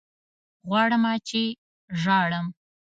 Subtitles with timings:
[0.67, 1.41] غواړمه چې
[2.01, 2.45] ژاړم